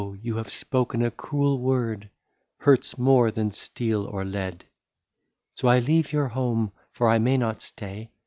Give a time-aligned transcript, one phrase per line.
[0.23, 2.09] you have spoken a cruel word—
[2.61, 4.65] Hurts more than steel or lead."
[5.57, 8.09] So I leave your home,— for I may not stay.